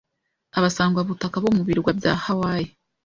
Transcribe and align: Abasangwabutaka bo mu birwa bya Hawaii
Abasangwabutaka 0.57 1.35
bo 1.43 1.49
mu 1.57 1.63
birwa 1.67 1.91
bya 1.99 2.13
Hawaii 2.23 2.71